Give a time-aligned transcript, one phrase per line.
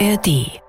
[0.00, 0.26] ARD.
[0.26, 0.60] Ich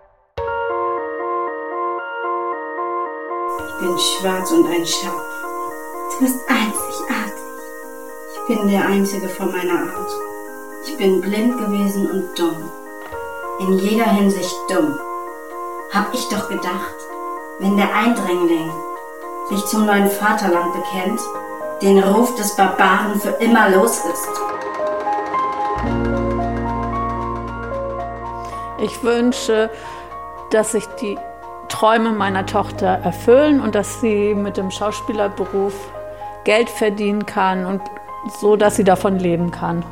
[3.80, 5.14] bin schwarz und ein Schaf.
[6.12, 7.34] Du bist einzigartig.
[8.34, 10.12] Ich bin der Einzige von meiner Art.
[10.86, 12.70] Ich bin blind gewesen und dumm.
[13.62, 15.00] In jeder Hinsicht dumm.
[15.92, 16.96] Hab ich doch gedacht,
[17.60, 18.72] wenn der Eindringling
[19.50, 21.20] sich zum neuen Vaterland bekennt,
[21.82, 24.45] den Ruf des Barbaren für immer los ist.
[28.86, 29.72] Ich wünsche,
[30.52, 31.18] dass sich die
[31.70, 35.74] Träume meiner Tochter erfüllen und dass sie mit dem Schauspielerberuf
[36.44, 37.82] Geld verdienen kann und
[38.40, 39.84] so, dass sie davon leben kann.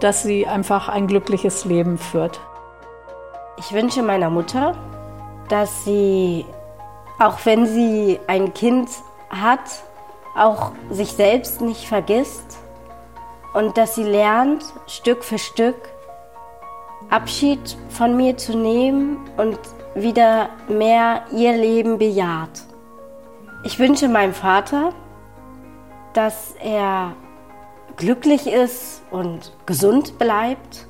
[0.00, 2.38] Dass sie einfach ein glückliches Leben führt.
[3.56, 4.76] Ich wünsche meiner Mutter,
[5.48, 6.44] dass sie,
[7.18, 8.90] auch wenn sie ein Kind
[9.30, 9.84] hat,
[10.36, 12.58] auch sich selbst nicht vergisst
[13.54, 15.76] und dass sie lernt, Stück für Stück
[17.10, 19.58] Abschied von mir zu nehmen und
[19.94, 22.62] wieder mehr ihr Leben bejaht.
[23.64, 24.92] Ich wünsche meinem Vater,
[26.12, 27.12] dass er
[27.96, 30.86] glücklich ist und gesund bleibt,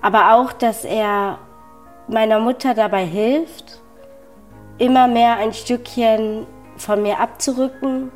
[0.00, 1.38] aber auch, dass er
[2.08, 3.80] meiner Mutter dabei hilft,
[4.78, 8.10] immer mehr ein Stückchen von mir abzurücken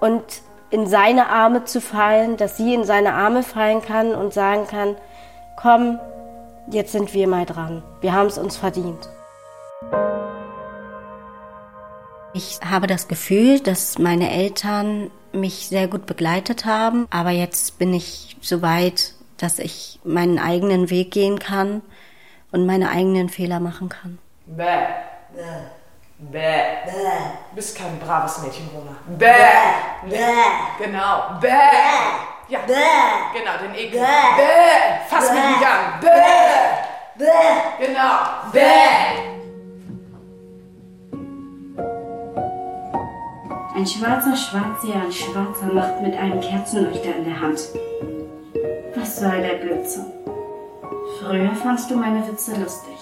[0.00, 0.22] und
[0.70, 4.96] in seine Arme zu fallen, dass sie in seine Arme fallen kann und sagen kann,
[5.56, 5.98] komm,
[6.70, 7.82] jetzt sind wir mal dran.
[8.00, 9.08] Wir haben es uns verdient.
[12.34, 17.92] Ich habe das Gefühl, dass meine Eltern mich sehr gut begleitet haben, aber jetzt bin
[17.92, 21.82] ich so weit, dass ich meinen eigenen Weg gehen kann
[22.52, 24.18] und meine eigenen Fehler machen kann.
[24.46, 24.64] Bäh.
[25.34, 25.42] Bäh.
[26.18, 26.62] Bäh.
[26.86, 26.92] Bäh.
[27.50, 28.96] Du bist kein braves Mädchen, Rona.
[29.18, 30.08] Bäh.
[30.08, 30.84] Bäh.
[30.84, 31.38] Genau.
[31.40, 31.48] Bäh.
[32.48, 32.60] Ja.
[32.66, 33.38] Bäh.
[33.38, 34.00] Genau, den Ekel.
[34.00, 34.36] Bäh.
[34.36, 35.08] Bäh.
[35.08, 36.00] Fass mich nicht an.
[36.00, 37.24] Bäh.
[37.24, 37.86] Bäh.
[37.86, 38.10] Genau.
[38.52, 39.02] Bäh.
[43.74, 47.60] Ein schwarzer Schwarzseher an schwarzer Macht mit einem Kerzenleuchter in der Hand.
[48.94, 50.04] Was soll der Blödsinn?
[51.18, 52.98] Früher fandst du meine Witze lustig.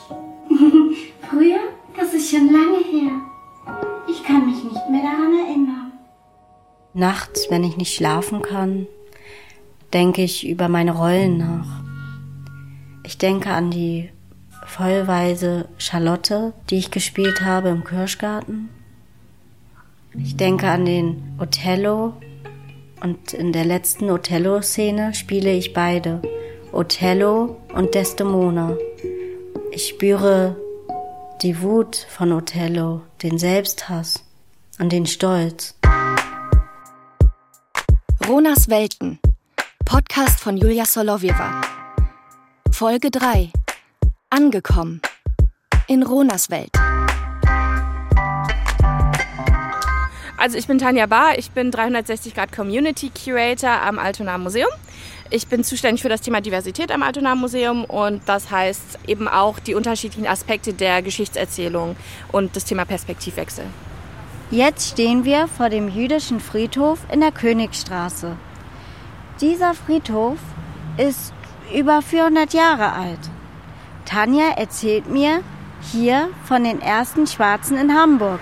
[1.28, 1.58] Früher?
[1.96, 3.12] Das ist schon lange her.
[4.08, 5.92] Ich kann mich nicht mehr daran erinnern.
[6.94, 8.86] Nachts, wenn ich nicht schlafen kann,
[9.92, 11.82] denke ich über meine Rollen nach.
[13.04, 14.10] Ich denke an die
[14.66, 18.68] vollweise Charlotte, die ich gespielt habe im Kirschgarten.
[20.18, 22.14] Ich denke an den Othello
[23.00, 26.20] und in der letzten Othello-Szene spiele ich beide,
[26.72, 28.76] Othello und Desdemona.
[29.72, 30.56] Ich spüre
[31.42, 34.24] die Wut von Othello, den Selbsthass
[34.78, 35.76] und den Stolz.
[38.28, 39.18] Ronas Welten
[39.90, 41.62] Podcast von Julia Solowieva.
[42.70, 43.50] Folge 3.
[44.32, 45.02] Angekommen.
[45.88, 46.70] In Ronas Welt.
[50.38, 54.70] Also ich bin Tanja Bahr, ich bin 360 Grad Community Curator am Altona Museum.
[55.30, 59.58] Ich bin zuständig für das Thema Diversität am Altona Museum und das heißt eben auch
[59.58, 61.96] die unterschiedlichen Aspekte der Geschichtserzählung
[62.30, 63.64] und das Thema Perspektivwechsel.
[64.52, 68.36] Jetzt stehen wir vor dem jüdischen Friedhof in der Königstraße.
[69.40, 70.38] Dieser Friedhof
[70.98, 71.32] ist
[71.74, 73.18] über 400 Jahre alt.
[74.04, 75.42] Tanja erzählt mir
[75.80, 78.40] hier von den ersten Schwarzen in Hamburg.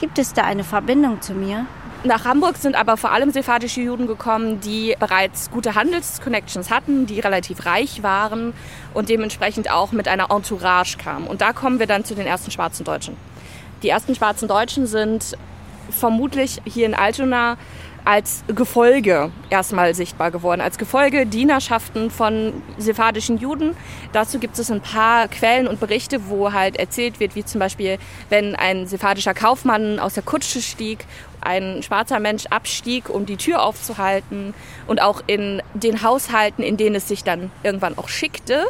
[0.00, 1.66] Gibt es da eine Verbindung zu mir?
[2.02, 7.20] Nach Hamburg sind aber vor allem sephardische Juden gekommen, die bereits gute Handelsconnections hatten, die
[7.20, 8.54] relativ reich waren
[8.94, 11.26] und dementsprechend auch mit einer Entourage kamen.
[11.26, 13.16] Und da kommen wir dann zu den ersten schwarzen Deutschen.
[13.82, 15.36] Die ersten schwarzen Deutschen sind
[15.90, 17.58] vermutlich hier in Altona
[18.10, 23.76] als Gefolge erstmal sichtbar geworden, als Gefolge Dienerschaften von sephardischen Juden.
[24.12, 27.98] Dazu gibt es ein paar Quellen und Berichte, wo halt erzählt wird, wie zum Beispiel,
[28.28, 31.06] wenn ein sephardischer Kaufmann aus der Kutsche stieg,
[31.40, 34.54] ein schwarzer Mensch abstieg, um die Tür aufzuhalten
[34.88, 38.66] und auch in den Haushalten, in denen es sich dann irgendwann auch schickte,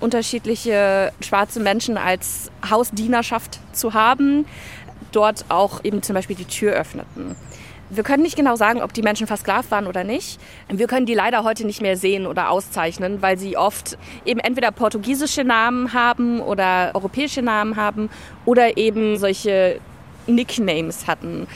[0.00, 4.46] unterschiedliche schwarze Menschen als Hausdienerschaft zu haben,
[5.12, 7.36] dort auch eben zum Beispiel die Tür öffneten.
[7.90, 10.38] Wir können nicht genau sagen, ob die Menschen versklavt waren oder nicht.
[10.68, 13.96] Wir können die leider heute nicht mehr sehen oder auszeichnen, weil sie oft
[14.26, 18.10] eben entweder portugiesische Namen haben oder europäische Namen haben
[18.44, 19.80] oder eben solche
[20.26, 21.46] Nicknames hatten.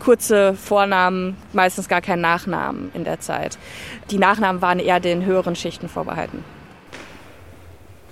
[0.00, 3.58] Kurze Vornamen, meistens gar keinen Nachnamen in der Zeit.
[4.10, 6.44] Die Nachnamen waren eher den höheren Schichten vorbehalten.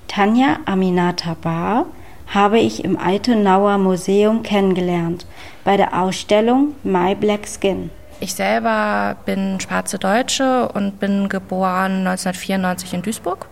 [0.06, 1.86] Tanja Aminata Bar
[2.30, 5.26] habe ich im Altenauer Museum kennengelernt,
[5.64, 7.90] bei der Ausstellung My Black Skin.
[8.20, 13.48] Ich selber bin schwarze Deutsche und bin geboren 1994 in Duisburg.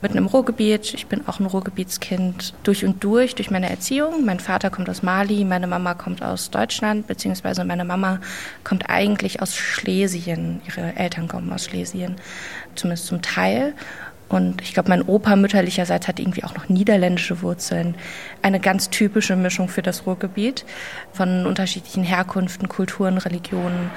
[0.00, 0.94] mitten im Ruhrgebiet.
[0.94, 4.24] Ich bin auch ein Ruhrgebietskind durch und durch, durch meine Erziehung.
[4.24, 8.20] Mein Vater kommt aus Mali, meine Mama kommt aus Deutschland, beziehungsweise meine Mama
[8.62, 10.60] kommt eigentlich aus Schlesien.
[10.68, 12.16] Ihre Eltern kommen aus Schlesien,
[12.76, 13.74] zumindest zum Teil.
[14.28, 17.94] Und ich glaube, mein Opa mütterlicherseits hat irgendwie auch noch niederländische Wurzeln.
[18.42, 20.66] Eine ganz typische Mischung für das Ruhrgebiet
[21.12, 23.90] von unterschiedlichen Herkünften, Kulturen, Religionen.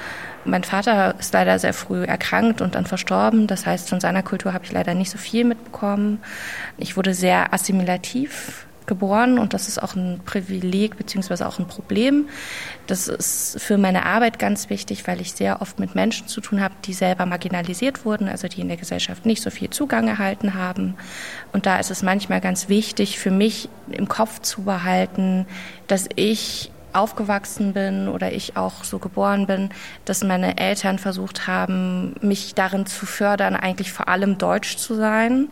[0.44, 3.46] Mein Vater ist leider sehr früh erkrankt und dann verstorben.
[3.46, 6.20] Das heißt, von seiner Kultur habe ich leider nicht so viel mitbekommen.
[6.78, 12.28] Ich wurde sehr assimilativ geboren und das ist auch ein Privileg beziehungsweise auch ein Problem.
[12.86, 16.60] Das ist für meine Arbeit ganz wichtig, weil ich sehr oft mit Menschen zu tun
[16.60, 20.52] habe, die selber marginalisiert wurden, also die in der Gesellschaft nicht so viel Zugang erhalten
[20.52, 20.94] haben.
[21.54, 25.46] Und da ist es manchmal ganz wichtig für mich im Kopf zu behalten,
[25.86, 29.70] dass ich aufgewachsen bin oder ich auch so geboren bin,
[30.04, 35.48] dass meine Eltern versucht haben, mich darin zu fördern, eigentlich vor allem deutsch zu sein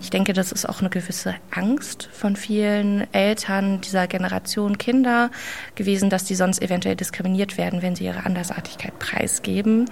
[0.00, 5.30] ich denke, das ist auch eine gewisse Angst von vielen Eltern dieser Generation Kinder
[5.74, 9.88] gewesen, dass die sonst eventuell diskriminiert werden, wenn sie ihre Andersartigkeit preisgeben.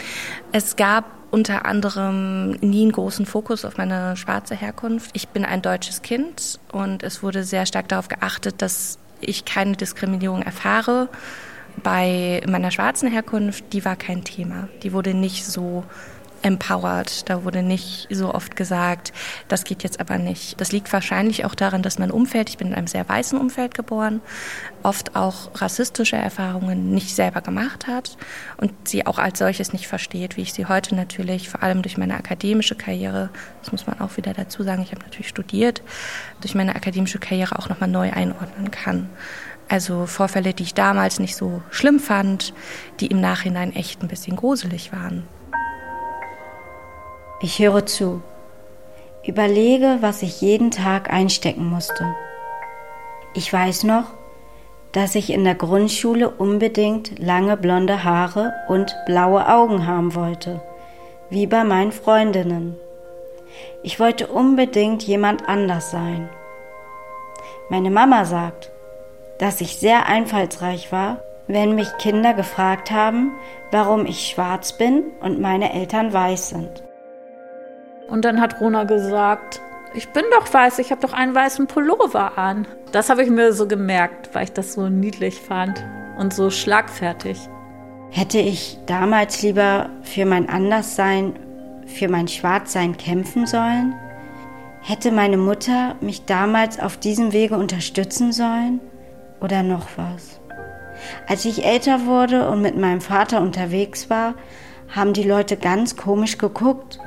[0.53, 5.11] Es gab unter anderem nie einen großen Fokus auf meine schwarze Herkunft.
[5.13, 9.77] Ich bin ein deutsches Kind und es wurde sehr stark darauf geachtet, dass ich keine
[9.77, 11.09] Diskriminierung erfahre.
[11.83, 14.69] Bei meiner schwarzen Herkunft, die war kein Thema.
[14.83, 15.85] Die wurde nicht so
[16.43, 17.29] empowered.
[17.29, 19.13] Da wurde nicht so oft gesagt,
[19.49, 20.61] das geht jetzt aber nicht.
[20.61, 23.75] Das liegt wahrscheinlich auch daran, dass mein Umfeld, ich bin in einem sehr weißen Umfeld
[23.75, 24.21] geboren,
[24.83, 28.17] oft auch rassistische Erfahrungen nicht selber gemacht hat
[28.57, 31.97] und sie auch als solches nicht versteht, wie ich sie heute natürlich, vor allem durch
[31.97, 33.31] meine akademische Karriere,
[33.63, 35.83] das muss man auch wieder dazu sagen, ich habe natürlich studiert,
[36.41, 39.09] durch meine akademische Karriere auch nochmal neu einordnen kann.
[39.69, 42.55] Also Vorfälle, die ich damals nicht so schlimm fand,
[43.01, 45.25] die im Nachhinein echt ein bisschen gruselig waren.
[47.41, 48.21] Ich höre zu,
[49.25, 52.05] überlege, was ich jeden Tag einstecken musste.
[53.33, 54.07] Ich weiß noch,
[54.91, 60.61] dass ich in der Grundschule unbedingt lange blonde Haare und blaue Augen haben wollte,
[61.31, 62.77] wie bei meinen Freundinnen.
[63.85, 66.29] Ich wollte unbedingt jemand anders sein.
[67.69, 68.73] Meine Mama sagt,
[69.39, 73.31] dass ich sehr einfallsreich war, wenn mich Kinder gefragt haben,
[73.71, 76.88] warum ich schwarz bin und meine Eltern weiß sind.
[78.09, 79.61] Und dann hat Rona gesagt,
[79.95, 82.67] ich bin doch weiß, ich habe doch einen weißen Pullover an.
[82.93, 85.85] Das habe ich mir so gemerkt, weil ich das so niedlich fand
[86.19, 87.39] und so schlagfertig.
[88.11, 91.39] Hätte ich damals lieber für mein Anderssein,
[91.87, 93.95] für mein Schwarzsein kämpfen sollen?
[94.81, 98.81] Hätte meine Mutter mich damals auf diesem Wege unterstützen sollen?
[99.41, 100.41] Oder noch was?
[101.29, 104.35] Als ich älter wurde und mit meinem Vater unterwegs war,
[104.89, 106.99] haben die Leute ganz komisch geguckt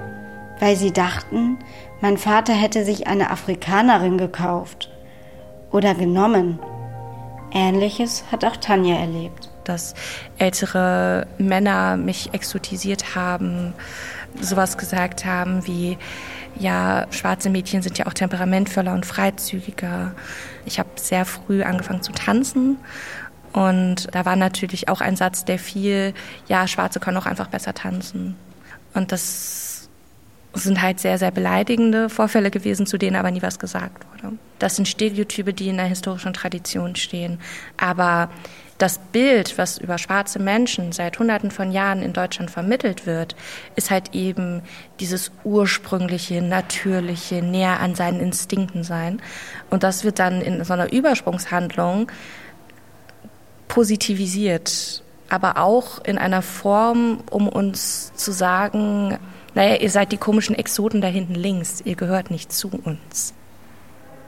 [0.62, 1.58] weil sie dachten,
[2.02, 4.90] mein Vater hätte sich eine Afrikanerin gekauft
[5.72, 6.60] oder genommen.
[7.52, 9.50] Ähnliches hat auch Tanja erlebt.
[9.64, 9.96] Dass
[10.38, 13.74] ältere Männer mich exotisiert haben,
[14.40, 15.98] sowas gesagt haben wie,
[16.58, 20.14] ja, schwarze Mädchen sind ja auch temperamentvoller und freizügiger.
[20.66, 22.78] Ich habe sehr früh angefangen zu tanzen
[23.52, 26.14] und da war natürlich auch ein Satz, der fiel,
[26.48, 28.36] ja, Schwarze können auch einfach besser tanzen.
[28.94, 29.71] Und das
[30.54, 34.36] sind halt sehr, sehr beleidigende Vorfälle gewesen, zu denen aber nie was gesagt wurde.
[34.60, 37.40] Das sind Stereotype, die in der historischen Tradition stehen.
[37.78, 38.30] Aber
[38.78, 43.36] das Bild, was über schwarze Menschen seit Hunderten von Jahren in Deutschland vermittelt wird,
[43.76, 44.64] ist halt eben
[45.00, 49.22] dieses ursprüngliche, natürliche, näher an seinen Instinkten sein.
[49.70, 52.12] Und das wird dann in so einer Übersprungshandlung
[53.68, 59.18] positivisiert, aber auch in einer Form, um uns zu sagen,
[59.54, 63.34] naja, ihr seid die komischen Exoten da hinten links, ihr gehört nicht zu uns.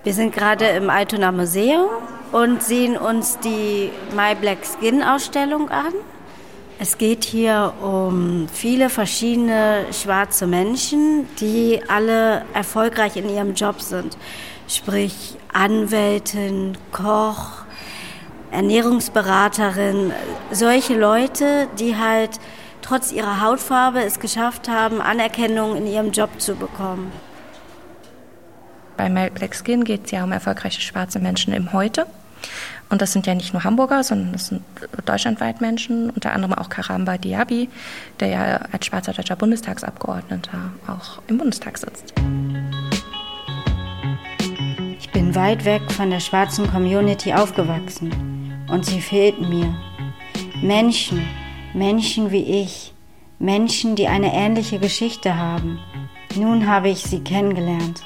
[0.04, 1.88] Wir sind gerade im Altona Museum
[2.34, 5.94] und sehen uns die My Black Skin Ausstellung an.
[6.78, 14.18] Es geht hier um viele verschiedene schwarze Menschen, die alle erfolgreich in ihrem Job sind.
[14.68, 17.64] Sprich Anwältin, Koch,
[18.52, 20.12] Ernährungsberaterin,
[20.52, 22.42] solche Leute, die halt
[22.84, 27.12] trotz ihrer Hautfarbe es geschafft haben, Anerkennung in ihrem Job zu bekommen.
[28.98, 32.06] Bei Black Skin geht es ja um erfolgreiche schwarze Menschen im Heute.
[32.90, 34.62] Und das sind ja nicht nur Hamburger, sondern das sind
[35.06, 37.70] deutschlandweit Menschen, unter anderem auch Karamba Diaby,
[38.20, 42.14] der ja als schwarzer deutscher Bundestagsabgeordneter auch im Bundestag sitzt.
[45.00, 49.74] Ich bin weit weg von der schwarzen Community aufgewachsen und sie fehlt mir.
[50.62, 51.26] Menschen,
[51.74, 52.94] Menschen wie ich,
[53.40, 55.80] Menschen, die eine ähnliche Geschichte haben.
[56.36, 58.04] Nun habe ich sie kennengelernt.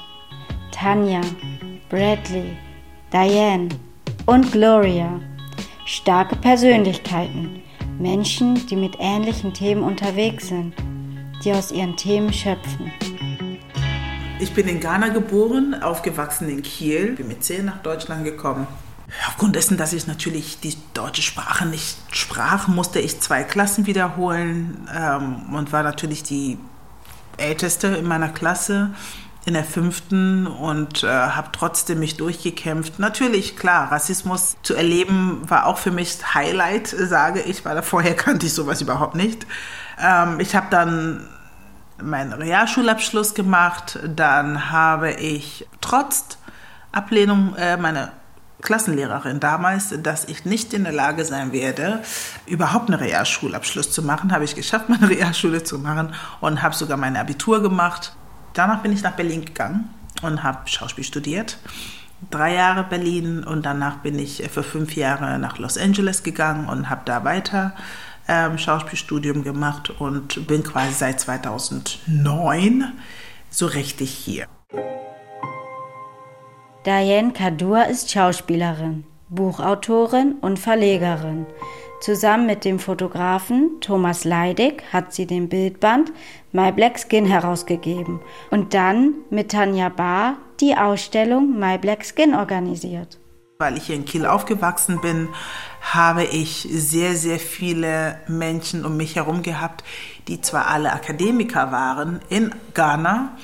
[0.70, 1.20] Tanja,
[1.90, 2.56] Bradley,
[3.12, 3.68] Diane
[4.24, 5.20] und Gloria.
[5.84, 7.62] Starke Persönlichkeiten,
[7.98, 10.74] Menschen, die mit ähnlichen Themen unterwegs sind,
[11.44, 12.90] die aus ihren Themen schöpfen.
[14.40, 18.66] Ich bin in Ghana geboren, aufgewachsen in Kiel, bin mit zehn nach Deutschland gekommen.
[19.26, 24.88] Aufgrund dessen, dass ich natürlich die deutsche Sprache nicht sprach, musste ich zwei Klassen wiederholen
[24.94, 26.58] ähm, und war natürlich die
[27.38, 28.90] älteste in meiner Klasse
[29.46, 32.98] in der fünften und äh, habe trotzdem mich durchgekämpft.
[32.98, 38.44] Natürlich, klar, Rassismus zu erleben war auch für mich Highlight, sage ich, weil vorher kannte
[38.44, 39.46] ich sowas überhaupt nicht.
[39.98, 41.26] Ähm, ich habe dann
[42.02, 46.36] meinen Realschulabschluss gemacht, dann habe ich trotz
[46.92, 48.12] Ablehnung äh, meine
[48.62, 52.02] Klassenlehrerin damals, dass ich nicht in der Lage sein werde,
[52.46, 54.32] überhaupt einen Realschulabschluss zu machen.
[54.32, 58.16] Habe ich geschafft, meine Realschule zu machen und habe sogar mein Abitur gemacht.
[58.54, 59.88] Danach bin ich nach Berlin gegangen
[60.22, 61.58] und habe Schauspiel studiert.
[62.30, 66.90] Drei Jahre Berlin und danach bin ich für fünf Jahre nach Los Angeles gegangen und
[66.90, 67.74] habe da weiter
[68.26, 72.92] ähm, Schauspielstudium gemacht und bin quasi seit 2009
[73.50, 74.46] so richtig hier.
[76.86, 81.44] Diane Kadur ist Schauspielerin, Buchautorin und Verlegerin.
[82.00, 86.12] Zusammen mit dem Fotografen Thomas Leidig hat sie den Bildband
[86.52, 88.20] My Black Skin herausgegeben
[88.52, 93.18] und dann mit Tanja Bahr die Ausstellung My Black Skin organisiert.
[93.58, 95.28] Weil ich hier in Kiel aufgewachsen bin,
[95.80, 99.82] habe ich sehr, sehr viele Menschen um mich herum gehabt,
[100.28, 103.36] die zwar alle Akademiker waren in Ghana,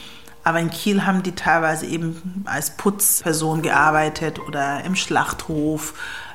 [0.44, 5.94] aber in Kiel haben die teilweise eben als Putzperson gearbeitet oder im Schlachthof.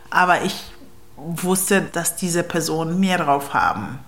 [0.10, 0.64] Aber ich
[1.16, 4.00] wusste, dass diese Personen mehr drauf haben.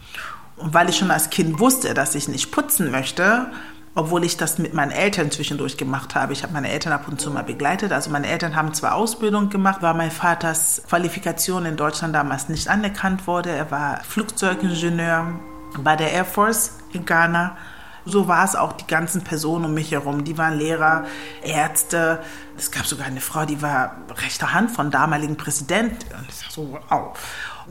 [0.57, 3.47] Und weil ich schon als Kind wusste, dass ich nicht putzen möchte,
[3.93, 6.33] obwohl ich das mit meinen Eltern zwischendurch gemacht habe.
[6.33, 7.91] Ich habe meine Eltern ab und zu mal begleitet.
[7.91, 12.69] Also meine Eltern haben zwar Ausbildung gemacht, weil mein Vaters Qualifikation in Deutschland damals nicht
[12.69, 13.51] anerkannt wurde.
[13.51, 15.39] Er war Flugzeugingenieur
[15.83, 17.57] bei der Air Force in Ghana
[18.05, 20.23] so war es auch die ganzen Personen um mich herum.
[20.23, 21.05] Die waren Lehrer,
[21.43, 22.19] Ärzte.
[22.57, 26.13] Es gab sogar eine Frau, die war rechter Hand von damaligen Präsidenten.
[26.15, 27.17] Und ich dachte so, wow.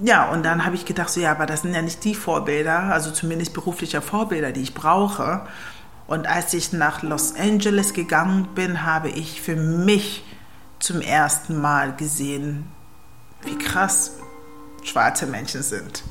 [0.03, 2.85] Ja, und dann habe ich gedacht, so ja, aber das sind ja nicht die Vorbilder,
[2.85, 5.47] also zumindest berufliche Vorbilder, die ich brauche.
[6.07, 10.25] Und als ich nach Los Angeles gegangen bin, habe ich für mich
[10.79, 12.67] zum ersten Mal gesehen,
[13.43, 14.13] wie krass
[14.83, 16.03] schwarze Menschen sind.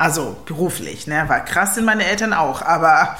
[0.00, 1.28] Also beruflich, ne?
[1.28, 3.18] War krass sind meine Eltern auch, aber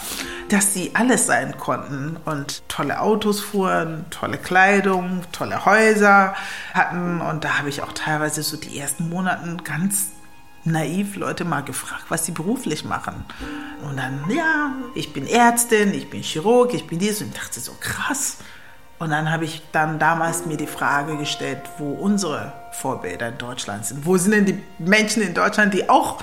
[0.49, 6.35] dass sie alles sein konnten und tolle Autos fuhren, tolle Kleidung, tolle Häuser
[6.73, 7.21] hatten.
[7.21, 10.07] Und da habe ich auch teilweise so die ersten Monate ganz
[10.65, 13.27] naiv Leute mal gefragt, was sie beruflich machen.
[13.87, 17.21] Und dann, ja, ich bin Ärztin, ich bin Chirurg, ich bin dies.
[17.21, 18.39] Und ich dachte so, krass.
[18.99, 23.85] Und dann habe ich dann damals mir die Frage gestellt, wo unsere Vorbilder in Deutschland
[23.85, 24.07] sind.
[24.07, 26.23] Wo sind denn die Menschen in Deutschland, die auch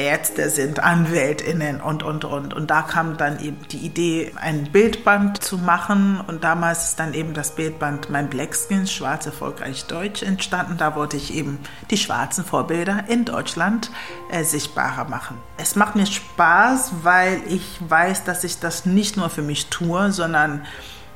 [0.00, 2.54] Ärzte sind, AnwältInnen und, und, und.
[2.54, 6.20] Und da kam dann eben die Idee, ein Bildband zu machen.
[6.26, 10.76] Und damals ist dann eben das Bildband Mein Blackskin, Schwarz erfolgreich Deutsch, entstanden.
[10.78, 11.58] Da wollte ich eben
[11.90, 13.90] die schwarzen Vorbilder in Deutschland
[14.30, 15.36] äh, sichtbarer machen.
[15.58, 20.10] Es macht mir Spaß, weil ich weiß, dass ich das nicht nur für mich tue,
[20.12, 20.64] sondern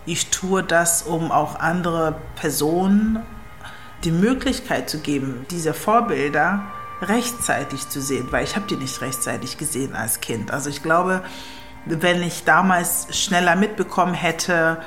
[0.06, 3.22] ich tue das, um auch andere Personen
[4.04, 6.64] die Möglichkeit zu geben, diese Vorbilder
[7.04, 10.50] rechtzeitig zu sehen, weil ich habe die nicht rechtzeitig gesehen als Kind.
[10.50, 11.22] Also ich glaube,
[11.86, 14.78] wenn ich damals schneller mitbekommen hätte,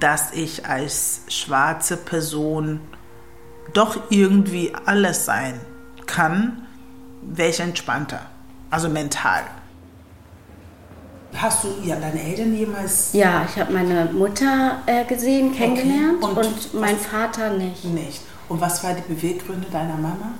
[0.00, 2.80] dass ich als schwarze Person
[3.72, 5.60] doch irgendwie alles sein
[6.06, 6.66] kann,
[7.22, 8.20] wäre ich entspannter.
[8.70, 9.42] Also mental.
[11.36, 13.12] Hast du ja deine Eltern jemals?
[13.12, 16.38] Ja, ich habe meine Mutter äh, gesehen, kennengelernt okay.
[16.38, 17.84] und, und mein Vater nicht.
[17.84, 18.22] Nicht.
[18.48, 20.34] Und was war die Beweggründe deiner Mama?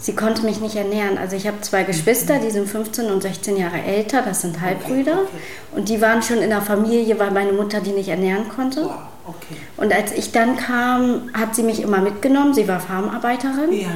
[0.00, 1.18] Sie konnte mich nicht ernähren.
[1.18, 5.12] Also ich habe zwei Geschwister, die sind 15 und 16 Jahre älter, das sind Halbbrüder.
[5.12, 5.76] Okay, okay.
[5.76, 8.84] Und die waren schon in der Familie, weil meine Mutter die nicht ernähren konnte.
[8.84, 8.94] Wow,
[9.26, 9.56] okay.
[9.76, 12.54] Und als ich dann kam, hat sie mich immer mitgenommen.
[12.54, 13.72] Sie war Farmarbeiterin.
[13.72, 13.88] Ja.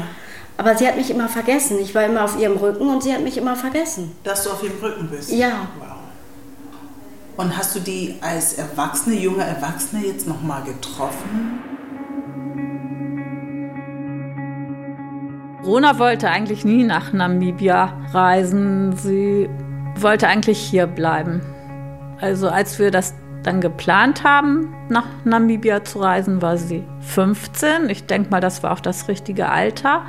[0.59, 1.79] Aber sie hat mich immer vergessen.
[1.81, 4.13] Ich war immer auf ihrem Rücken und sie hat mich immer vergessen.
[4.25, 5.33] Dass du auf ihrem Rücken bist?
[5.33, 5.69] Ja.
[5.79, 5.89] Wow.
[7.37, 11.74] Und hast du die als Erwachsene, junge Erwachsene jetzt nochmal getroffen?
[15.65, 18.95] Rona wollte eigentlich nie nach Namibia reisen.
[18.97, 19.49] Sie
[19.97, 21.41] wollte eigentlich hier bleiben.
[22.21, 27.89] Also als wir das dann geplant haben, nach Namibia zu reisen, war sie 15.
[27.89, 30.03] Ich denke mal, das war auch das richtige Alter.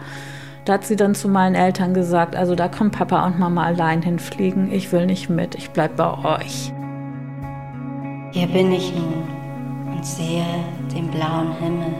[0.66, 4.02] Da hat sie dann zu meinen Eltern gesagt, also da können Papa und Mama allein
[4.02, 4.72] hinfliegen.
[4.72, 6.74] Ich will nicht mit, ich bleib bei euch.
[8.32, 9.24] Hier bin ich nun.
[9.96, 10.46] Und sehe
[10.94, 11.94] den blauen Himmel.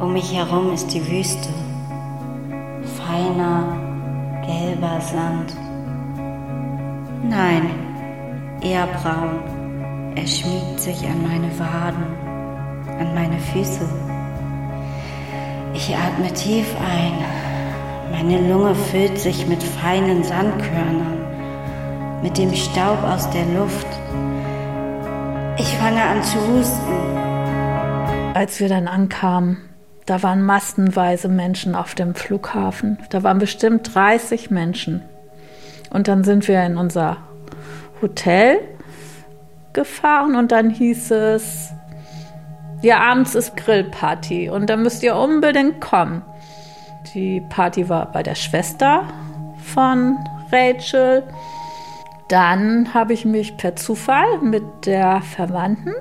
[0.00, 1.48] Um mich herum ist die Wüste,
[3.12, 3.64] feiner,
[4.46, 5.54] gelber Sand.
[7.22, 7.70] Nein,
[8.62, 9.40] eher braun.
[10.14, 12.04] Er schmiegt sich an meine Waden,
[12.98, 13.86] an meine Füße.
[15.74, 17.12] Ich atme tief ein.
[18.10, 21.18] Meine Lunge füllt sich mit feinen Sandkörnern,
[22.22, 23.86] mit dem Staub aus der Luft.
[25.56, 26.92] Ich fange an zu husten.
[28.34, 29.58] Als wir dann ankamen,
[30.06, 32.98] da waren massenweise Menschen auf dem Flughafen.
[33.10, 35.02] Da waren bestimmt 30 Menschen.
[35.90, 37.18] Und dann sind wir in unser
[38.00, 38.58] Hotel
[39.72, 41.72] gefahren und dann hieß es,
[42.82, 46.22] ja, abends ist Grillparty und da müsst ihr unbedingt kommen.
[47.14, 49.04] Die Party war bei der Schwester
[49.74, 50.16] von
[50.50, 51.22] Rachel.
[52.28, 55.94] Dann habe ich mich per Zufall mit der Verwandten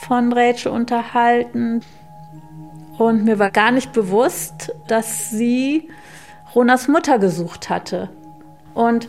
[0.00, 1.80] von Rachel unterhalten.
[2.98, 5.88] Und mir war gar nicht bewusst, dass sie
[6.54, 8.10] Ronas Mutter gesucht hatte.
[8.74, 9.08] Und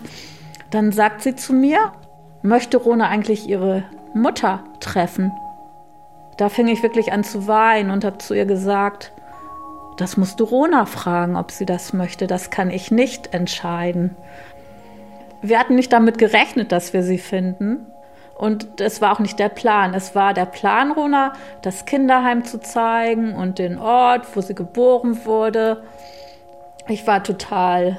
[0.70, 1.92] dann sagt sie zu mir,
[2.44, 5.32] möchte Rona eigentlich ihre Mutter treffen?
[6.38, 9.12] Da fing ich wirklich an zu weinen und habe zu ihr gesagt,
[9.98, 12.28] das musst du Rona fragen, ob sie das möchte.
[12.28, 14.16] Das kann ich nicht entscheiden.
[15.42, 17.86] Wir hatten nicht damit gerechnet, dass wir sie finden.
[18.40, 19.94] Und es war auch nicht der Plan.
[19.94, 25.26] Es war der Plan, Rona, das Kinderheim zu zeigen und den Ort, wo sie geboren
[25.26, 25.84] wurde.
[26.88, 27.98] Ich war total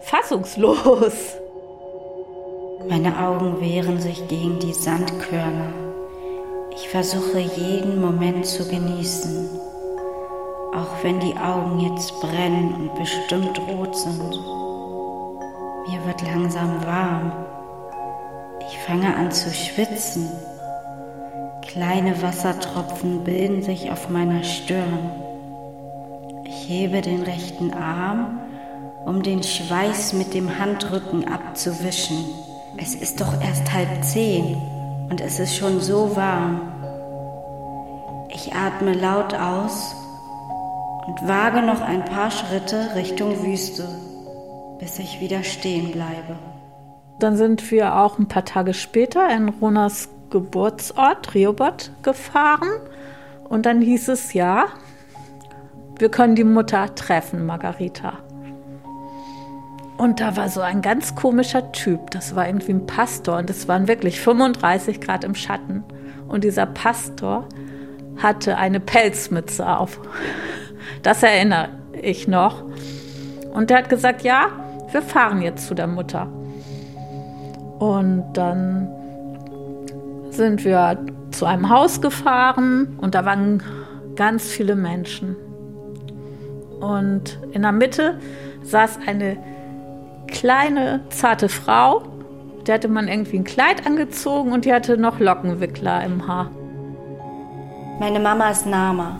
[0.00, 1.38] fassungslos.
[2.90, 5.72] Meine Augen wehren sich gegen die Sandkörner.
[6.74, 9.48] Ich versuche jeden Moment zu genießen,
[10.74, 14.30] auch wenn die Augen jetzt brennen und bestimmt rot sind.
[15.88, 17.47] Mir wird langsam warm.
[18.70, 20.28] Ich fange an zu schwitzen.
[21.62, 25.10] Kleine Wassertropfen bilden sich auf meiner Stirn.
[26.44, 28.40] Ich hebe den rechten Arm,
[29.06, 32.26] um den Schweiß mit dem Handrücken abzuwischen.
[32.76, 34.60] Es ist doch erst halb zehn
[35.08, 36.60] und es ist schon so warm.
[38.28, 39.94] Ich atme laut aus
[41.06, 43.88] und wage noch ein paar Schritte Richtung Wüste,
[44.78, 46.36] bis ich wieder stehen bleibe.
[47.18, 52.68] Dann sind wir auch ein paar Tage später in Ronas Geburtsort Riobot gefahren
[53.48, 54.66] und dann hieß es ja,
[55.98, 58.18] wir können die Mutter treffen, Margarita.
[59.96, 62.12] Und da war so ein ganz komischer Typ.
[62.12, 65.82] Das war irgendwie ein Pastor und es waren wirklich 35 Grad im Schatten.
[66.28, 67.48] Und dieser Pastor
[68.16, 70.00] hatte eine Pelzmütze auf.
[71.02, 71.68] Das erinnere
[72.00, 72.64] ich noch.
[73.52, 74.48] Und der hat gesagt, ja,
[74.90, 76.28] wir fahren jetzt zu der Mutter.
[77.78, 78.88] Und dann
[80.30, 80.98] sind wir
[81.30, 83.62] zu einem Haus gefahren und da waren
[84.16, 85.36] ganz viele Menschen.
[86.80, 88.18] Und in der Mitte
[88.62, 89.36] saß eine
[90.28, 92.02] kleine, zarte Frau.
[92.66, 96.50] Der hatte man irgendwie ein Kleid angezogen und die hatte noch Lockenwickler im Haar.
[97.98, 99.18] Meine Mama ist Nama.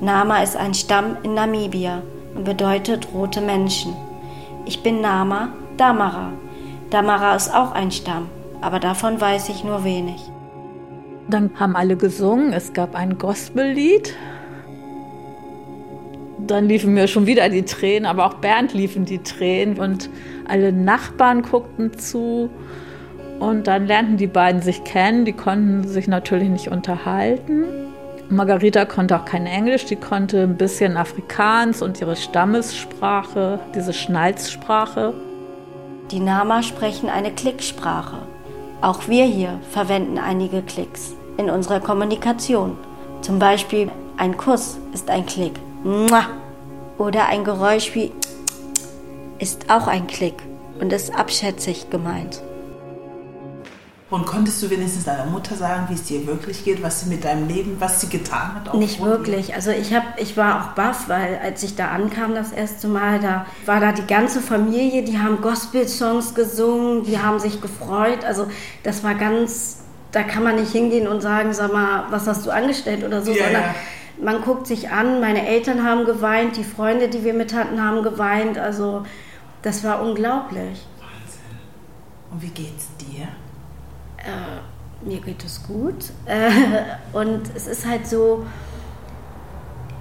[0.00, 2.02] Nama ist ein Stamm in Namibia
[2.34, 3.94] und bedeutet rote Menschen.
[4.66, 6.32] Ich bin Nama Damara.
[6.90, 8.28] Damara ist auch ein Stamm,
[8.60, 10.20] aber davon weiß ich nur wenig.
[11.28, 14.14] Dann haben alle gesungen, es gab ein Gospellied
[16.46, 20.10] dann liefen mir schon wieder die Tränen, aber auch Bernd liefen die Tränen und
[20.46, 22.50] alle Nachbarn guckten zu.
[23.40, 27.64] Und dann lernten die beiden sich kennen, die konnten sich natürlich nicht unterhalten.
[28.30, 35.14] Margarita konnte auch kein Englisch, die konnte ein bisschen Afrikaans und ihre Stammessprache, diese Schnalzsprache.
[36.14, 38.18] Die Nama sprechen eine Klicksprache.
[38.80, 42.78] Auch wir hier verwenden einige Klicks in unserer Kommunikation.
[43.20, 45.54] Zum Beispiel ein Kuss ist ein Klick.
[46.98, 48.12] Oder ein Geräusch wie
[49.40, 50.36] ist auch ein Klick
[50.80, 52.40] und ist abschätzig gemeint.
[54.10, 57.24] Und konntest du wenigstens deiner Mutter sagen, wie es dir wirklich geht, was sie mit
[57.24, 58.74] deinem Leben, was sie getan hat?
[58.74, 59.54] Nicht wirklich.
[59.54, 63.18] Also ich, hab, ich war auch baff, weil als ich da ankam das erste Mal,
[63.18, 68.24] da war da die ganze Familie, die haben Gospel-Songs gesungen, die haben sich gefreut.
[68.26, 68.46] Also
[68.82, 69.80] das war ganz,
[70.12, 73.32] da kann man nicht hingehen und sagen, sag mal, was hast du angestellt oder so,
[73.32, 73.44] yeah.
[73.44, 73.64] sondern
[74.22, 78.02] man guckt sich an, meine Eltern haben geweint, die Freunde, die wir mit hatten, haben
[78.02, 78.58] geweint.
[78.58, 79.04] Also
[79.62, 80.86] das war unglaublich.
[81.00, 81.58] Wahnsinn.
[82.30, 83.28] Und wie geht's dir?
[84.24, 86.12] Äh, mir geht es gut.
[86.26, 86.50] Äh,
[87.12, 88.46] und es ist halt so,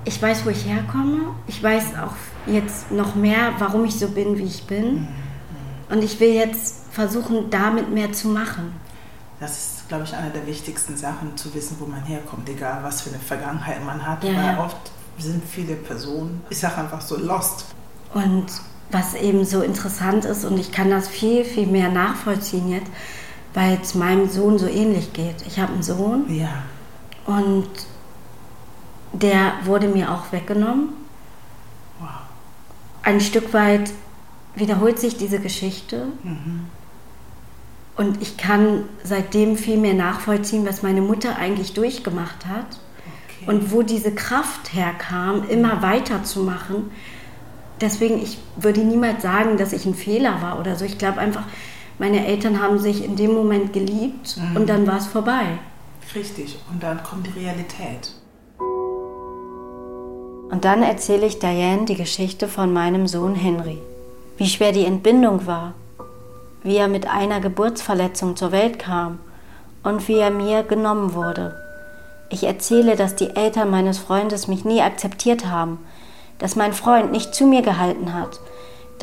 [0.05, 1.35] ich weiß, wo ich herkomme.
[1.47, 4.93] Ich weiß auch jetzt noch mehr, warum ich so bin, wie ich bin.
[4.93, 5.07] Mhm.
[5.89, 8.73] Und ich will jetzt versuchen, damit mehr zu machen.
[9.39, 12.79] Das ist ist, glaube ich, eine der wichtigsten Sachen, zu wissen, wo man herkommt, egal
[12.83, 14.23] was für eine Vergangenheit man hat.
[14.23, 14.63] Ja, Weil ja.
[14.63, 17.65] oft sind viele Personen, ich sage einfach so, lost.
[18.13, 18.45] Und
[18.91, 22.87] was eben so interessant ist, und ich kann das viel, viel mehr nachvollziehen jetzt,
[23.53, 25.35] weil es meinem Sohn so ähnlich geht.
[25.47, 26.63] Ich habe einen Sohn Ja,
[27.25, 27.69] und
[29.13, 30.89] der wurde mir auch weggenommen.
[31.99, 32.09] wow.
[33.03, 33.91] Ein Stück weit
[34.55, 36.07] wiederholt sich diese Geschichte.
[37.95, 42.65] Und ich kann seitdem viel mehr nachvollziehen, was meine Mutter eigentlich durchgemacht hat.
[43.27, 43.51] Okay.
[43.51, 46.89] Und wo diese Kraft herkam, immer weiterzumachen.
[47.81, 50.85] Deswegen, ich würde niemals sagen, dass ich ein Fehler war oder so.
[50.85, 51.43] Ich glaube einfach,
[52.03, 55.45] meine Eltern haben sich in dem Moment geliebt und dann war es vorbei.
[56.13, 56.57] Richtig.
[56.69, 58.11] Und dann kommt die Realität.
[60.51, 63.77] Und dann erzähle ich Diane die Geschichte von meinem Sohn Henry.
[64.35, 65.75] Wie schwer die Entbindung war,
[66.61, 69.19] wie er mit einer Geburtsverletzung zur Welt kam
[69.83, 71.55] und wie er mir genommen wurde.
[72.29, 75.79] Ich erzähle, dass die Eltern meines Freundes mich nie akzeptiert haben,
[76.37, 78.41] dass mein Freund nicht zu mir gehalten hat,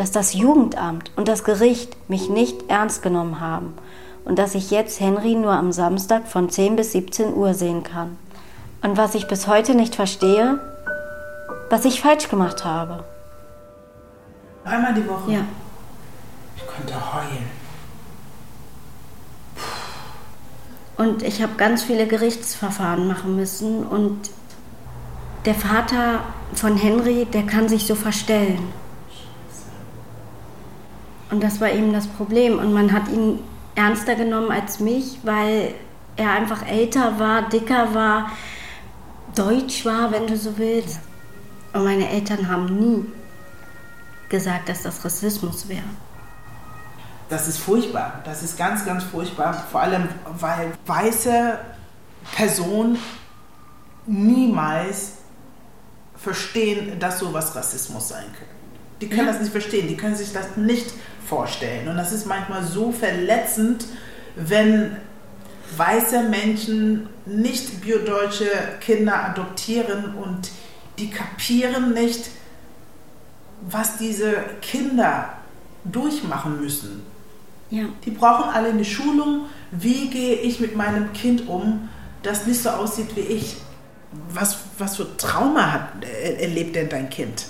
[0.01, 3.75] dass das Jugendamt und das Gericht mich nicht ernst genommen haben
[4.25, 8.17] und dass ich jetzt Henry nur am Samstag von 10 bis 17 Uhr sehen kann.
[8.81, 10.59] Und was ich bis heute nicht verstehe,
[11.69, 13.05] was ich falsch gemacht habe.
[14.65, 15.33] Einmal die Woche.
[15.33, 15.41] Ja.
[16.57, 17.45] Ich könnte heulen.
[20.97, 23.87] Und ich habe ganz viele Gerichtsverfahren machen müssen.
[23.87, 24.31] Und
[25.45, 26.21] der Vater
[26.55, 28.80] von Henry, der kann sich so verstellen.
[31.31, 32.59] Und das war eben das Problem.
[32.59, 33.39] Und man hat ihn
[33.75, 35.75] ernster genommen als mich, weil
[36.17, 38.33] er einfach älter war, dicker war,
[39.35, 40.99] deutsch war, wenn du so willst.
[41.73, 43.05] Und meine Eltern haben nie
[44.29, 45.85] gesagt, dass das Rassismus wäre.
[47.29, 48.21] Das ist furchtbar.
[48.25, 49.65] Das ist ganz, ganz furchtbar.
[49.71, 50.09] Vor allem,
[50.41, 51.59] weil weiße
[52.35, 52.99] Personen
[54.07, 55.13] niemals
[56.17, 58.55] verstehen, dass sowas Rassismus sein könnte.
[59.01, 59.33] Die können Ja.
[59.33, 59.89] das nicht verstehen.
[59.89, 60.87] Die können sich das nicht
[61.27, 61.89] vorstellen.
[61.89, 63.87] Und das ist manchmal so verletzend,
[64.37, 64.97] wenn
[65.77, 70.51] weiße Menschen nicht biodeutsche Kinder adoptieren und
[70.99, 72.31] die kapieren nicht,
[73.63, 75.31] was diese Kinder
[75.85, 77.03] durchmachen müssen.
[77.71, 77.85] Ja.
[78.05, 79.47] Die brauchen alle eine Schulung.
[79.71, 81.89] Wie gehe ich mit meinem Kind um,
[82.23, 83.57] das nicht so aussieht wie ich?
[84.33, 87.47] Was, was für Trauma hat, äh, erlebt denn dein Kind,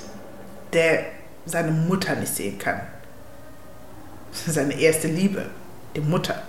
[0.75, 1.07] der
[1.47, 2.83] seine Mutter nicht sehen kann?
[4.33, 5.47] Seine erste Liebe,
[5.95, 6.43] die Mutter.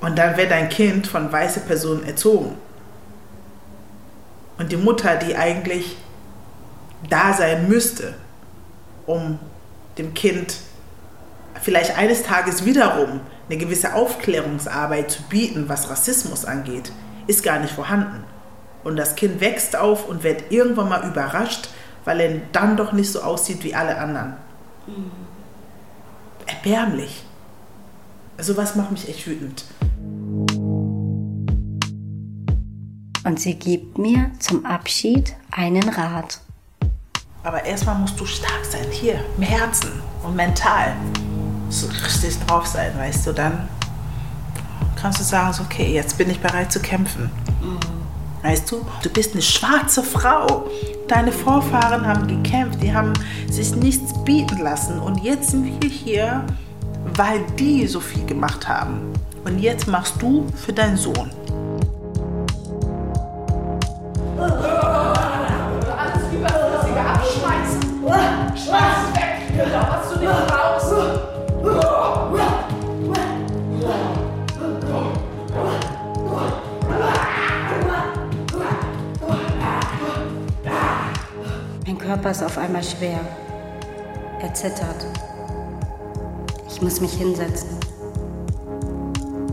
[0.00, 2.56] Und dann wird dein Kind von weißen Personen erzogen.
[4.58, 5.96] Und die Mutter, die eigentlich
[7.08, 8.14] da sein müsste,
[9.06, 9.38] um
[9.98, 10.56] dem Kind
[11.60, 16.92] vielleicht eines Tages wiederum eine gewisse Aufklärungsarbeit zu bieten, was Rassismus angeht,
[17.26, 18.24] ist gar nicht vorhanden.
[18.84, 21.68] Und das Kind wächst auf und wird irgendwann mal überrascht,
[22.04, 24.34] weil er dann doch nicht so aussieht wie alle anderen.
[26.50, 27.22] Erbärmlich.
[28.38, 29.64] Sowas macht mich echt wütend.
[33.22, 36.40] Und sie gibt mir zum Abschied einen Rat.
[37.42, 39.90] Aber erstmal musst du stark sein, hier, im Herzen
[40.24, 40.96] und mental.
[41.68, 43.68] So richtig drauf sein, weißt du, dann
[44.96, 47.30] kannst du sagen, so, okay, jetzt bin ich bereit zu kämpfen.
[48.42, 50.68] Weißt du, du bist eine schwarze Frau.
[51.10, 53.12] Deine Vorfahren haben gekämpft, die haben
[53.50, 55.00] sich nichts bieten lassen.
[55.00, 56.44] Und jetzt sind wir hier,
[57.16, 59.12] weil die so viel gemacht haben.
[59.44, 61.28] Und jetzt machst du für deinen Sohn.
[82.10, 83.20] Körper ist auf einmal schwer.
[84.42, 85.06] Er zittert.
[86.68, 87.68] Ich muss mich hinsetzen.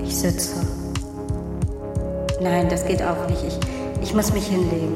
[0.02, 0.66] Ich sitze.
[2.42, 3.44] Nein, das geht auch nicht.
[3.44, 3.60] Ich,
[4.02, 4.94] ich muss mich hinlegen.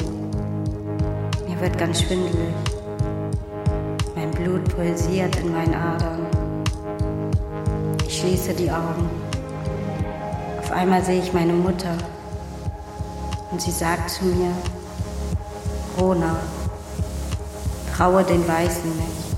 [1.47, 2.51] Mir wird ganz schwindelig.
[4.15, 6.25] Mein Blut pulsiert in meinen Adern.
[8.07, 9.07] Ich schließe die Augen.
[10.61, 11.95] Auf einmal sehe ich meine Mutter.
[13.51, 14.51] Und sie sagt zu mir,
[15.99, 16.37] Rona,
[18.01, 19.37] traue den Weißen nicht.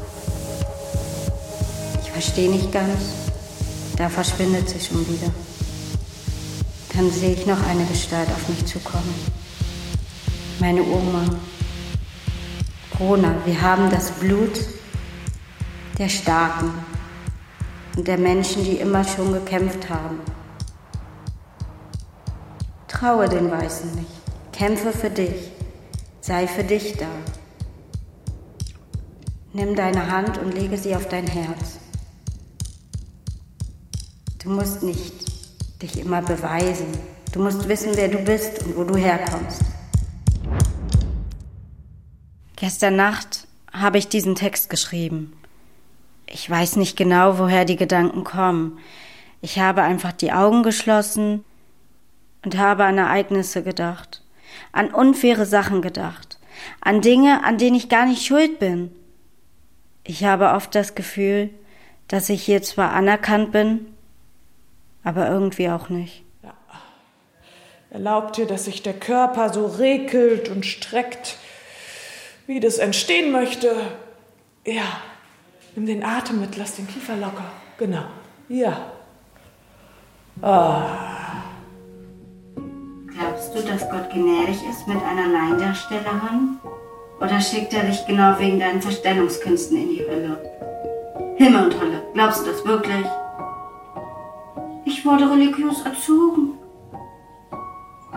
[2.02, 2.98] Ich verstehe nicht ganz.
[3.98, 5.30] Da verschwindet sie schon wieder.
[6.94, 9.14] Dann sehe ich noch eine Gestalt auf mich zukommen.
[10.62, 11.26] Meine Oma.
[12.98, 14.62] Rona, wir haben das Blut
[15.98, 16.72] der Starken
[17.98, 20.22] und der Menschen, die immer schon gekämpft haben.
[22.88, 24.54] Traue den Weißen nicht.
[24.54, 25.52] Kämpfe für dich.
[26.22, 27.08] Sei für dich da.
[29.56, 31.80] Nimm deine Hand und lege sie auf dein Herz.
[34.44, 35.14] Du musst nicht
[35.80, 36.88] dich immer beweisen.
[37.32, 39.62] Du musst wissen, wer du bist und wo du herkommst.
[42.56, 45.34] Gestern Nacht habe ich diesen Text geschrieben.
[46.26, 48.80] Ich weiß nicht genau, woher die Gedanken kommen.
[49.42, 51.46] Ich habe einfach die Augen geschlossen
[52.44, 54.24] und habe an Ereignisse gedacht,
[54.72, 56.40] an unfaire Sachen gedacht,
[56.82, 58.90] an Dinge, an denen ich gar nicht schuld bin.
[60.04, 61.50] Ich habe oft das Gefühl,
[62.08, 63.94] dass ich hier zwar anerkannt bin,
[65.04, 66.24] aber irgendwie auch nicht.
[66.44, 66.54] Ja.
[67.90, 71.38] Erlaubt dir, dass sich der Körper so regelt und streckt,
[72.48, 73.76] wie das entstehen möchte.
[74.66, 74.84] Ja,
[75.76, 77.52] nimm den Atem mit, lass den Kiefer locker.
[77.78, 78.04] Genau.
[78.50, 78.92] Ja.
[80.42, 81.44] Ah.
[83.08, 86.60] Glaubst du, dass Gott gnädig ist mit einer Laiendarstellerin?
[87.24, 90.38] Oder schickt er dich genau wegen deinen Verstellungskünsten in die Hölle?
[91.38, 93.06] Himmel und Hölle, glaubst du das wirklich?
[94.84, 96.58] Ich wurde religiös erzogen.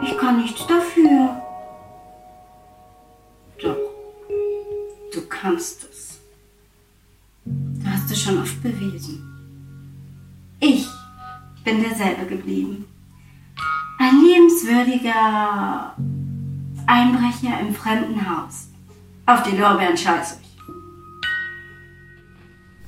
[0.03, 1.41] Ich kann nichts dafür.
[3.63, 3.77] Doch,
[5.15, 6.19] du kannst es.
[7.45, 9.23] Du hast es schon oft bewiesen.
[10.59, 10.85] Ich
[11.63, 12.87] bin derselbe geblieben.
[14.01, 15.95] Ein liebenswürdiger
[16.89, 18.71] Einbrecher im fremden Haus.
[19.29, 20.47] Auf die Lorbeeren scheiße ich.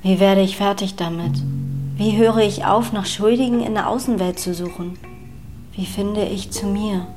[0.02, 1.32] Wie werde ich fertig damit?
[1.96, 4.96] Wie höre ich auf, nach Schuldigen in der Außenwelt zu suchen?
[5.72, 7.08] Wie finde ich zu mir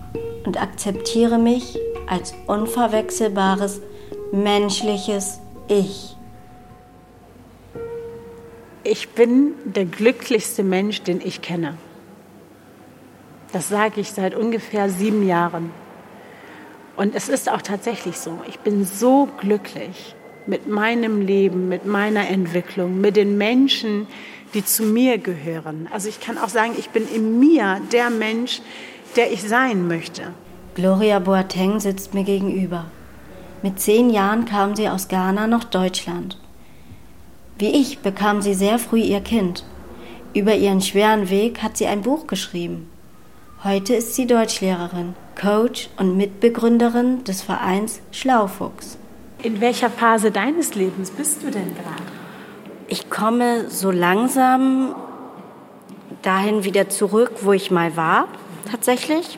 [0.43, 3.81] und akzeptiere mich als unverwechselbares,
[4.31, 6.15] menschliches Ich?
[8.83, 11.77] Ich bin der glücklichste Mensch, den ich kenne.
[13.53, 15.69] Das sage ich seit ungefähr sieben Jahren.
[16.95, 18.39] Und es ist auch tatsächlich so.
[18.47, 24.07] Ich bin so glücklich mit meinem Leben, mit meiner Entwicklung, mit den Menschen,
[24.53, 25.87] die zu mir gehören.
[25.91, 28.61] Also ich kann auch sagen, ich bin in mir der Mensch,
[29.15, 30.33] der ich sein möchte.
[30.75, 32.85] Gloria Boateng sitzt mir gegenüber.
[33.61, 36.37] Mit zehn Jahren kam sie aus Ghana nach Deutschland.
[37.57, 39.65] Wie ich bekam sie sehr früh ihr Kind.
[40.33, 42.89] Über ihren schweren Weg hat sie ein Buch geschrieben.
[43.63, 48.97] Heute ist sie Deutschlehrerin, Coach und Mitbegründerin des Vereins Schlaufuchs.
[49.43, 52.01] In welcher Phase deines Lebens bist du denn gerade?
[52.87, 54.95] Ich komme so langsam
[56.23, 58.29] dahin wieder zurück, wo ich mal war,
[58.71, 59.37] tatsächlich.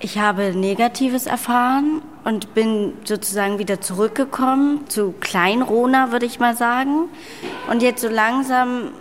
[0.00, 7.10] Ich habe Negatives erfahren und bin sozusagen wieder zurückgekommen zu Kleinrona, würde ich mal sagen.
[7.70, 8.92] Und jetzt so langsam,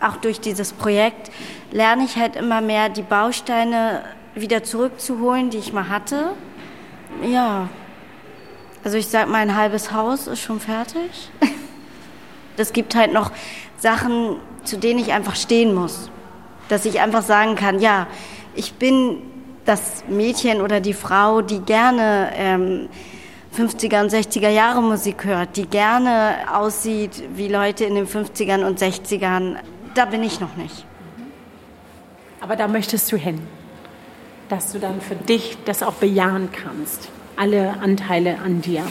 [0.00, 1.30] auch durch dieses Projekt,
[1.70, 4.02] lerne ich halt immer mehr die Bausteine
[4.34, 6.32] wieder zurückzuholen, die ich mal hatte.
[7.24, 7.68] Ja,
[8.84, 11.30] also ich sag mal, ein halbes Haus ist schon fertig.
[12.58, 13.32] Es gibt halt noch
[13.76, 16.10] Sachen, zu denen ich einfach stehen muss.
[16.70, 18.06] Dass ich einfach sagen kann, ja,
[18.54, 19.18] ich bin
[19.66, 22.88] das Mädchen oder die Frau, die gerne ähm,
[23.54, 28.80] 50er und 60er Jahre Musik hört, die gerne aussieht wie Leute in den 50ern und
[28.80, 29.56] 60ern.
[29.94, 30.86] Da bin ich noch nicht.
[32.46, 33.40] Aber da möchtest du hin,
[34.48, 38.84] dass du dann für dich das auch bejahen kannst, alle Anteile an dir.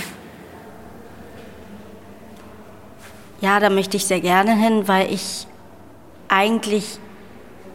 [3.39, 5.47] Ja, da möchte ich sehr gerne hin, weil ich
[6.27, 6.99] eigentlich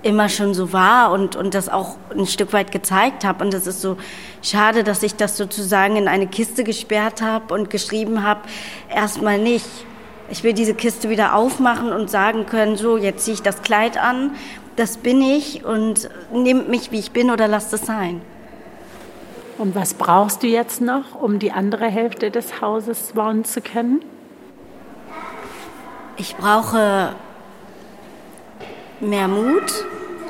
[0.03, 3.43] immer schon so war und, und das auch ein Stück weit gezeigt habe.
[3.43, 3.97] Und es ist so
[4.43, 8.43] schade, dass ich das sozusagen in eine Kiste gesperrt habe und geschrieben habe,
[8.95, 9.65] erstmal nicht.
[10.29, 13.97] Ich will diese Kiste wieder aufmachen und sagen können, so, jetzt ziehe ich das Kleid
[13.97, 14.33] an,
[14.81, 18.23] das bin ich und nehmt mich, wie ich bin oder lasst es sein.
[19.59, 24.01] Und was brauchst du jetzt noch, um die andere Hälfte des Hauses bauen zu können?
[26.17, 27.15] Ich brauche
[29.01, 29.85] mehr Mut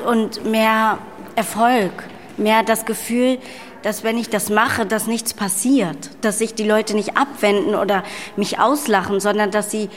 [0.05, 0.99] und mehr
[1.37, 1.93] Erfolg,
[2.37, 3.39] mehr das Gefühl,
[3.83, 8.03] dass wenn ich das mache, dass nichts passiert, dass sich die Leute nicht abwenden oder
[8.35, 9.91] mich auslachen, sondern dass sie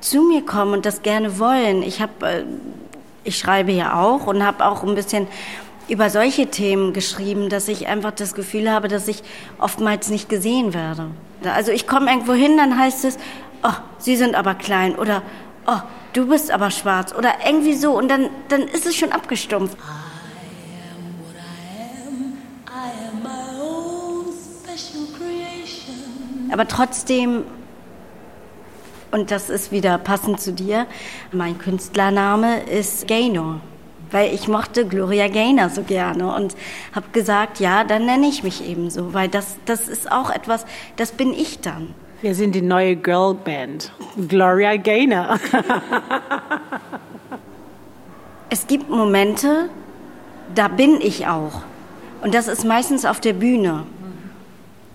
[0.00, 1.82] zu mir kommen und das gerne wollen.
[1.82, 2.44] Ich habe, äh,
[3.24, 5.26] ich schreibe ja auch und habe auch ein bisschen
[5.88, 9.22] über solche Themen geschrieben, dass ich einfach das Gefühl habe, dass ich
[9.58, 11.06] oftmals nicht gesehen werde.
[11.44, 13.18] Also ich komme irgendwo hin, dann heißt es,
[13.62, 15.22] oh, Sie sind aber klein oder
[15.66, 15.80] oh,
[16.12, 19.76] du bist aber schwarz oder irgendwie so und dann, dann ist es schon abgestumpft.
[26.52, 27.44] Aber trotzdem,
[29.10, 30.86] und das ist wieder passend zu dir,
[31.32, 33.60] mein Künstlername ist Gaynor.
[34.12, 36.56] weil ich mochte Gloria Gaynor so gerne und
[36.92, 40.66] habe gesagt, ja, dann nenne ich mich eben so, weil das, das ist auch etwas,
[40.96, 41.94] das bin ich dann.
[42.20, 43.92] Wir sind die neue Girlband,
[44.28, 45.38] Gloria Gaynor.
[48.50, 49.70] es gibt Momente,
[50.54, 51.62] da bin ich auch.
[52.22, 53.84] Und das ist meistens auf der Bühne.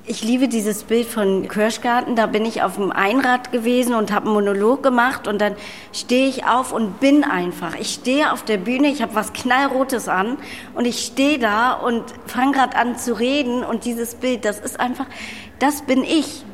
[0.08, 2.16] Ich liebe dieses Bild von Kirschgarten.
[2.16, 5.56] Da bin ich auf dem Einrad gewesen und habe einen Monolog gemacht und dann
[5.94, 7.74] stehe ich auf und bin einfach.
[7.80, 10.38] Ich stehe auf der Bühne, ich habe was knallrotes an
[10.76, 14.80] und ich stehe da und fange gerade an zu reden und dieses Bild, das ist
[14.80, 15.08] einfach,
[15.58, 16.46] das bin ich.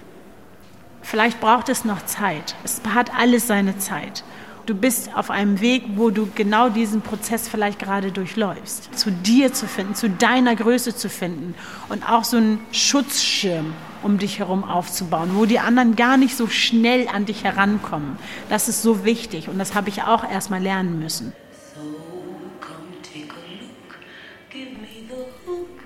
[1.02, 2.56] Vielleicht braucht es noch Zeit.
[2.64, 4.24] Es hat alles seine Zeit.
[4.66, 8.96] Du bist auf einem Weg, wo du genau diesen Prozess vielleicht gerade durchläufst.
[8.98, 11.56] Zu dir zu finden, zu deiner Größe zu finden
[11.90, 16.48] und auch so einen Schutzschirm um dich herum aufzubauen, wo die anderen gar nicht so
[16.48, 18.18] schnell an dich herankommen.
[18.50, 21.34] Das ist so wichtig und das habe ich auch erstmal lernen müssen.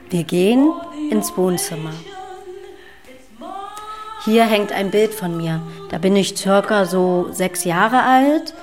[0.09, 0.71] Wir gehen
[1.09, 1.91] ins Wohnzimmer.
[4.23, 5.61] Hier hängt ein Bild von mir.
[5.89, 8.53] Da bin ich circa so sechs Jahre alt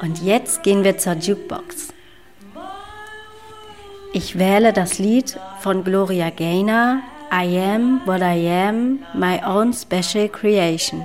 [0.00, 1.88] und jetzt gehen wir zur Jukebox.
[4.12, 7.00] Ich wähle das Lied von Gloria Gaynor,
[7.32, 11.02] I Am What I Am, My Own Special Creation.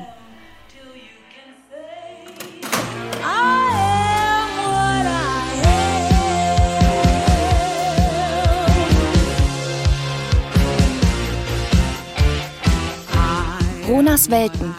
[13.87, 14.73] Ronas Welten,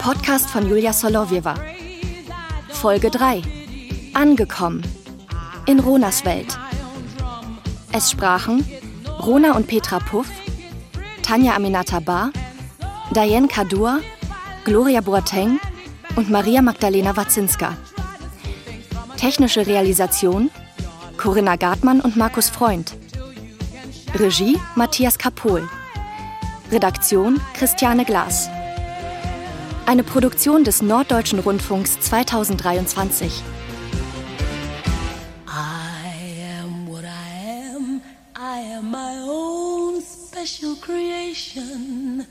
[0.00, 1.54] Podcast von Julia Solowieva.
[2.80, 3.42] Folge 3.
[4.14, 4.84] Angekommen.
[5.66, 6.56] In Ronas Welt.
[7.90, 8.64] Es sprachen
[9.20, 10.28] Rona und Petra Puff,
[11.24, 12.30] Tanja Aminata Bar,
[13.10, 13.98] Diane Kadur,
[14.62, 15.58] Gloria Boateng
[16.14, 17.76] und Maria Magdalena Wazinska.
[19.16, 20.48] Technische Realisation
[21.16, 22.96] Corinna Gartmann und Markus Freund.
[24.14, 25.68] Regie Matthias Kapohl.
[26.70, 28.48] Redaktion Christiane Glas.
[29.88, 33.42] Eine Produktion des Norddeutschen Rundfunks 2023.
[35.46, 35.50] I
[36.60, 38.02] am what I am.
[38.36, 42.26] I am my own special creation.